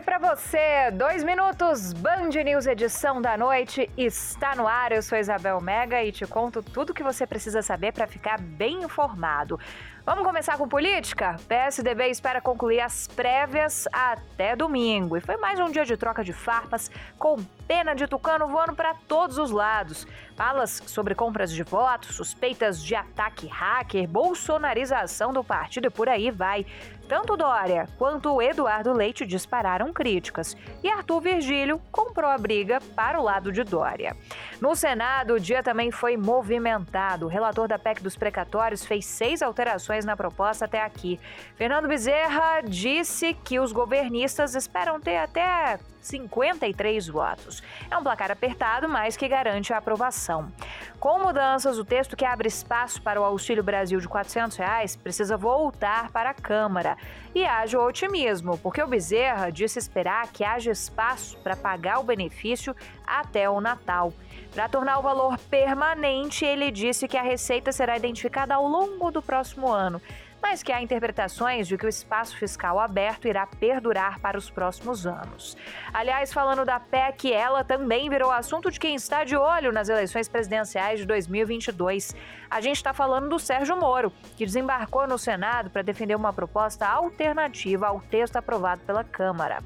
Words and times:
Oi 0.00 0.04
pra 0.04 0.18
você, 0.18 0.90
dois 0.94 1.22
minutos, 1.22 1.92
Band 1.92 2.30
News 2.42 2.66
edição 2.66 3.20
da 3.20 3.36
noite 3.36 3.90
está 3.98 4.56
no 4.56 4.66
ar. 4.66 4.92
Eu 4.92 5.02
sou 5.02 5.18
Isabel 5.18 5.60
Mega 5.60 6.02
e 6.02 6.10
te 6.10 6.26
conto 6.26 6.62
tudo 6.62 6.94
que 6.94 7.02
você 7.02 7.26
precisa 7.26 7.60
saber 7.60 7.92
para 7.92 8.06
ficar 8.06 8.40
bem 8.40 8.82
informado. 8.82 9.60
Vamos 10.06 10.24
começar 10.24 10.56
com 10.56 10.66
política? 10.66 11.36
PSDB 11.46 12.08
espera 12.08 12.40
concluir 12.40 12.80
as 12.80 13.08
prévias 13.08 13.86
até 13.92 14.56
domingo. 14.56 15.18
E 15.18 15.20
foi 15.20 15.36
mais 15.36 15.60
um 15.60 15.70
dia 15.70 15.84
de 15.84 15.98
troca 15.98 16.24
de 16.24 16.32
farpas, 16.32 16.90
com 17.18 17.36
pena 17.70 17.94
de 17.94 18.08
tucano 18.08 18.48
voando 18.48 18.74
para 18.74 18.94
todos 19.06 19.38
os 19.38 19.52
lados. 19.52 20.04
Falas 20.34 20.82
sobre 20.86 21.14
compras 21.14 21.52
de 21.52 21.62
votos, 21.62 22.16
suspeitas 22.16 22.82
de 22.82 22.96
ataque 22.96 23.46
hacker, 23.46 24.08
bolsonarização 24.08 25.32
do 25.32 25.44
partido 25.44 25.86
e 25.86 25.90
por 25.90 26.08
aí 26.08 26.32
vai. 26.32 26.66
Tanto 27.06 27.36
Dória 27.36 27.88
quanto 27.98 28.40
Eduardo 28.42 28.92
Leite 28.92 29.26
dispararam 29.26 29.92
críticas. 29.92 30.56
E 30.82 30.88
Arthur 30.88 31.20
Virgílio 31.20 31.80
comprou 31.92 32.30
a 32.30 32.38
briga 32.38 32.80
para 32.94 33.20
o 33.20 33.22
lado 33.22 33.52
de 33.52 33.62
Dória. 33.62 34.16
No 34.60 34.74
Senado, 34.74 35.34
o 35.34 35.40
dia 35.40 35.62
também 35.62 35.90
foi 35.90 36.16
movimentado. 36.16 37.26
O 37.26 37.28
relator 37.28 37.68
da 37.68 37.78
PEC 37.78 38.02
dos 38.02 38.16
precatórios 38.16 38.84
fez 38.84 39.06
seis 39.06 39.42
alterações 39.42 40.04
na 40.04 40.16
proposta 40.16 40.64
até 40.64 40.82
aqui. 40.82 41.18
Fernando 41.56 41.88
Bezerra 41.88 42.62
disse 42.62 43.34
que 43.44 43.58
os 43.58 43.72
governistas 43.72 44.54
esperam 44.54 45.00
ter 45.00 45.16
até 45.16 45.80
53 46.00 47.08
votos. 47.08 47.59
É 47.90 47.96
um 47.96 48.02
placar 48.02 48.30
apertado, 48.30 48.88
mas 48.88 49.16
que 49.16 49.28
garante 49.28 49.72
a 49.72 49.78
aprovação. 49.78 50.50
Com 50.98 51.18
mudanças, 51.18 51.78
o 51.78 51.84
texto 51.84 52.16
que 52.16 52.24
abre 52.24 52.48
espaço 52.48 53.00
para 53.02 53.20
o 53.20 53.24
Auxílio 53.24 53.62
Brasil 53.62 53.98
de 53.98 54.08
400 54.08 54.56
reais 54.56 54.96
precisa 54.96 55.36
voltar 55.36 56.10
para 56.10 56.30
a 56.30 56.34
Câmara. 56.34 56.96
E 57.34 57.44
haja 57.44 57.78
otimismo, 57.78 58.58
porque 58.58 58.82
o 58.82 58.86
Bezerra 58.86 59.50
disse 59.50 59.78
esperar 59.78 60.28
que 60.28 60.44
haja 60.44 60.70
espaço 60.70 61.38
para 61.38 61.56
pagar 61.56 62.00
o 62.00 62.04
benefício 62.04 62.74
até 63.06 63.48
o 63.48 63.60
Natal. 63.60 64.12
Para 64.54 64.68
tornar 64.68 64.98
o 64.98 65.02
valor 65.02 65.38
permanente, 65.38 66.44
ele 66.44 66.70
disse 66.70 67.06
que 67.06 67.16
a 67.16 67.22
receita 67.22 67.70
será 67.72 67.96
identificada 67.96 68.54
ao 68.54 68.66
longo 68.66 69.10
do 69.10 69.22
próximo 69.22 69.68
ano 69.68 70.02
mas 70.42 70.62
que 70.62 70.72
há 70.72 70.82
interpretações 70.82 71.68
de 71.68 71.76
que 71.76 71.86
o 71.86 71.88
espaço 71.88 72.36
fiscal 72.36 72.78
aberto 72.78 73.28
irá 73.28 73.46
perdurar 73.46 74.18
para 74.20 74.38
os 74.38 74.50
próximos 74.50 75.06
anos. 75.06 75.56
Aliás, 75.92 76.32
falando 76.32 76.64
da 76.64 76.80
PEC, 76.80 77.32
ela 77.32 77.62
também 77.62 78.08
virou 78.08 78.30
assunto 78.30 78.70
de 78.70 78.80
quem 78.80 78.94
está 78.94 79.24
de 79.24 79.36
olho 79.36 79.72
nas 79.72 79.88
eleições 79.88 80.28
presidenciais 80.28 81.00
de 81.00 81.06
2022. 81.06 82.14
A 82.50 82.60
gente 82.60 82.76
está 82.76 82.92
falando 82.92 83.28
do 83.28 83.38
Sérgio 83.38 83.76
Moro, 83.76 84.12
que 84.36 84.46
desembarcou 84.46 85.06
no 85.06 85.18
Senado 85.18 85.70
para 85.70 85.82
defender 85.82 86.14
uma 86.14 86.32
proposta 86.32 86.86
alternativa 86.86 87.86
ao 87.86 88.00
texto 88.00 88.36
aprovado 88.36 88.80
pela 88.82 89.04
Câmara. 89.04 89.62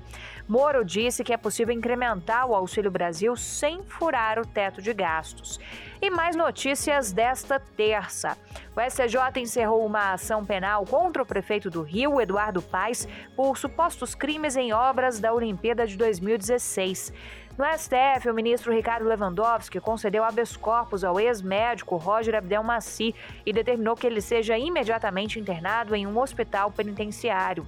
Moro 0.46 0.84
disse 0.84 1.24
que 1.24 1.32
é 1.32 1.36
possível 1.38 1.74
incrementar 1.74 2.46
o 2.46 2.54
Auxílio 2.54 2.90
Brasil 2.90 3.34
sem 3.34 3.82
furar 3.82 4.38
o 4.38 4.46
teto 4.46 4.82
de 4.82 4.92
gastos. 4.92 5.58
E 6.02 6.10
mais 6.10 6.36
notícias 6.36 7.12
desta 7.12 7.58
terça. 7.58 8.36
O 8.76 8.80
STJ 8.80 9.40
encerrou 9.40 9.86
uma 9.86 10.12
ação 10.12 10.44
penal 10.44 10.63
contra 10.86 11.22
o 11.22 11.26
prefeito 11.26 11.68
do 11.68 11.82
Rio, 11.82 12.20
Eduardo 12.20 12.62
Paes, 12.62 13.06
por 13.36 13.58
supostos 13.58 14.14
crimes 14.14 14.56
em 14.56 14.72
obras 14.72 15.20
da 15.20 15.32
Olimpíada 15.32 15.86
de 15.86 15.96
2016. 15.96 17.12
No 17.56 17.64
STF, 17.64 18.28
o 18.28 18.34
ministro 18.34 18.72
Ricardo 18.72 19.06
Lewandowski 19.06 19.78
concedeu 19.78 20.24
habeas 20.24 20.56
corpus 20.56 21.04
ao 21.04 21.20
ex-médico 21.20 21.96
Roger 21.96 22.34
Abdelmaci 22.34 23.14
e 23.46 23.52
determinou 23.52 23.94
que 23.94 24.08
ele 24.08 24.20
seja 24.20 24.58
imediatamente 24.58 25.38
internado 25.38 25.94
em 25.94 26.04
um 26.04 26.18
hospital 26.18 26.72
penitenciário. 26.72 27.64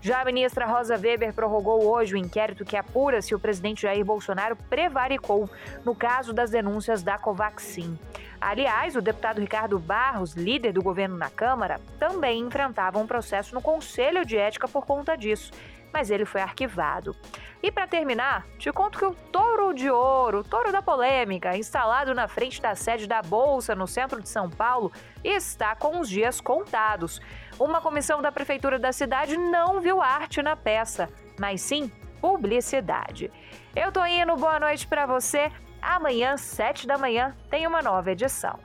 Já 0.00 0.22
a 0.22 0.24
ministra 0.24 0.66
Rosa 0.66 0.96
Weber 0.96 1.32
prorrogou 1.32 1.86
hoje 1.86 2.14
o 2.14 2.18
inquérito 2.18 2.64
que 2.64 2.76
apura 2.76 3.22
se 3.22 3.32
o 3.32 3.38
presidente 3.38 3.82
Jair 3.82 4.04
Bolsonaro 4.04 4.56
prevaricou 4.56 5.48
no 5.84 5.94
caso 5.94 6.32
das 6.32 6.50
denúncias 6.50 7.04
da 7.04 7.16
Covaxin. 7.16 7.96
Aliás, 8.40 8.96
o 8.96 9.00
deputado 9.00 9.40
Ricardo 9.40 9.78
Barros, 9.78 10.34
líder 10.34 10.72
do 10.72 10.82
governo 10.82 11.16
na 11.16 11.30
Câmara, 11.30 11.80
também 11.96 12.40
enfrentava 12.40 12.98
um 12.98 13.06
processo 13.06 13.54
no 13.54 13.62
Conselho 13.62 14.24
de 14.24 14.36
Ética 14.36 14.66
por 14.66 14.84
conta 14.84 15.16
disso 15.16 15.52
mas 15.92 16.10
ele 16.10 16.24
foi 16.24 16.40
arquivado. 16.40 17.14
E 17.62 17.72
para 17.72 17.86
terminar, 17.86 18.46
te 18.56 18.70
conto 18.72 18.98
que 18.98 19.04
o 19.04 19.14
Touro 19.14 19.74
de 19.74 19.90
Ouro, 19.90 20.40
o 20.40 20.44
Touro 20.44 20.70
da 20.70 20.80
Polêmica, 20.80 21.56
instalado 21.56 22.14
na 22.14 22.28
frente 22.28 22.62
da 22.62 22.74
sede 22.74 23.06
da 23.06 23.20
Bolsa 23.20 23.74
no 23.74 23.86
centro 23.86 24.22
de 24.22 24.28
São 24.28 24.48
Paulo, 24.48 24.92
está 25.24 25.74
com 25.74 25.98
os 25.98 26.08
dias 26.08 26.40
contados. 26.40 27.20
Uma 27.58 27.80
comissão 27.80 28.22
da 28.22 28.30
prefeitura 28.30 28.78
da 28.78 28.92
cidade 28.92 29.36
não 29.36 29.80
viu 29.80 30.00
arte 30.00 30.40
na 30.40 30.54
peça, 30.54 31.08
mas 31.38 31.60
sim 31.60 31.90
publicidade. 32.20 33.30
Eu 33.74 33.90
tô 33.90 34.04
indo, 34.04 34.36
boa 34.36 34.60
noite 34.60 34.86
para 34.86 35.06
você. 35.06 35.50
Amanhã, 35.80 36.36
sete 36.36 36.86
da 36.86 36.98
manhã, 36.98 37.36
tem 37.50 37.66
uma 37.66 37.82
nova 37.82 38.10
edição. 38.10 38.58